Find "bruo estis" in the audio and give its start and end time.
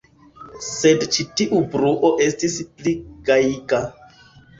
1.75-2.55